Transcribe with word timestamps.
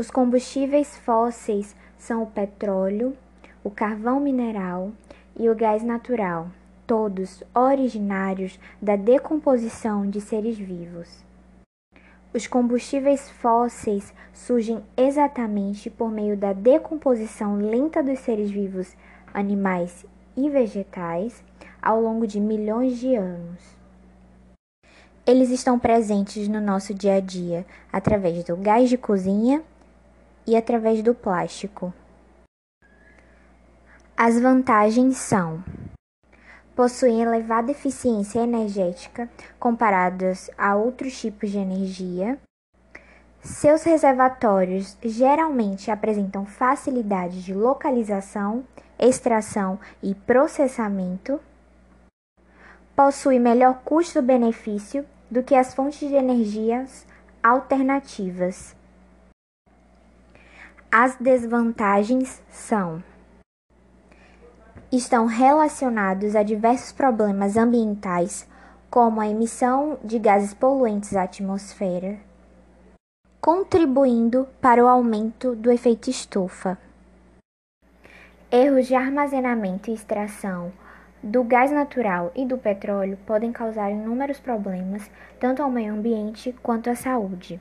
Os 0.00 0.10
combustíveis 0.10 0.96
fósseis 0.96 1.76
são 1.98 2.22
o 2.22 2.26
petróleo, 2.26 3.14
o 3.62 3.70
carvão 3.70 4.18
mineral 4.18 4.92
e 5.38 5.46
o 5.46 5.54
gás 5.54 5.82
natural, 5.82 6.50
todos 6.86 7.44
originários 7.54 8.58
da 8.80 8.96
decomposição 8.96 10.08
de 10.08 10.18
seres 10.18 10.56
vivos. 10.56 11.22
Os 12.32 12.46
combustíveis 12.46 13.28
fósseis 13.28 14.14
surgem 14.32 14.82
exatamente 14.96 15.90
por 15.90 16.10
meio 16.10 16.34
da 16.34 16.54
decomposição 16.54 17.56
lenta 17.56 18.02
dos 18.02 18.20
seres 18.20 18.50
vivos, 18.50 18.96
animais 19.34 20.06
e 20.34 20.48
vegetais 20.48 21.44
ao 21.82 22.00
longo 22.00 22.26
de 22.26 22.40
milhões 22.40 22.96
de 22.96 23.14
anos. 23.16 23.76
Eles 25.26 25.50
estão 25.50 25.78
presentes 25.78 26.48
no 26.48 26.58
nosso 26.58 26.94
dia 26.94 27.16
a 27.16 27.20
dia 27.20 27.66
através 27.92 28.42
do 28.44 28.56
gás 28.56 28.88
de 28.88 28.96
cozinha 28.96 29.62
e 30.50 30.56
através 30.56 31.00
do 31.00 31.14
plástico. 31.14 31.94
As 34.16 34.38
vantagens 34.40 35.16
são: 35.16 35.62
possuem 36.74 37.22
elevada 37.22 37.70
eficiência 37.70 38.40
energética 38.40 39.30
comparadas 39.60 40.50
a 40.58 40.74
outros 40.74 41.18
tipos 41.18 41.50
de 41.50 41.58
energia. 41.58 42.36
Seus 43.40 43.84
reservatórios 43.84 44.98
geralmente 45.02 45.88
apresentam 45.90 46.44
facilidade 46.44 47.42
de 47.44 47.54
localização, 47.54 48.64
extração 48.98 49.78
e 50.02 50.14
processamento. 50.14 51.40
Possui 52.94 53.38
melhor 53.38 53.80
custo-benefício 53.84 55.06
do 55.30 55.44
que 55.44 55.54
as 55.54 55.72
fontes 55.72 56.08
de 56.08 56.14
energias 56.14 57.06
alternativas. 57.40 58.79
As 60.92 61.14
desvantagens 61.14 62.42
são: 62.50 63.00
estão 64.90 65.26
relacionados 65.26 66.34
a 66.34 66.42
diversos 66.42 66.90
problemas 66.90 67.56
ambientais, 67.56 68.44
como 68.90 69.20
a 69.20 69.28
emissão 69.28 70.00
de 70.02 70.18
gases 70.18 70.52
poluentes 70.52 71.14
à 71.14 71.22
atmosfera, 71.22 72.18
contribuindo 73.40 74.48
para 74.60 74.84
o 74.84 74.88
aumento 74.88 75.54
do 75.54 75.70
efeito 75.70 76.10
estufa. 76.10 76.76
Erros 78.50 78.88
de 78.88 78.96
armazenamento 78.96 79.92
e 79.92 79.94
extração 79.94 80.72
do 81.22 81.44
gás 81.44 81.70
natural 81.70 82.32
e 82.34 82.44
do 82.44 82.58
petróleo 82.58 83.16
podem 83.24 83.52
causar 83.52 83.92
inúmeros 83.92 84.40
problemas, 84.40 85.08
tanto 85.38 85.62
ao 85.62 85.70
meio 85.70 85.94
ambiente 85.94 86.52
quanto 86.60 86.90
à 86.90 86.96
saúde. 86.96 87.60